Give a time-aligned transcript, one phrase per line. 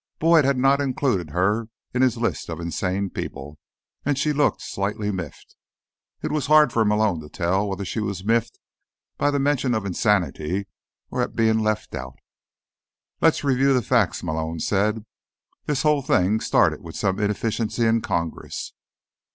[0.17, 3.59] Boyd had not included her in his list of insane people,
[4.03, 5.55] and she looked slightly miffed.
[6.23, 8.57] It was hard for Malone to tell whether she was miffed
[9.19, 10.65] by the mention of insanity,
[11.11, 12.17] or at being left out.
[13.21, 15.05] "Let's review the facts," Malone said.
[15.67, 18.73] "This whole thing started with some inefficiency in Congress."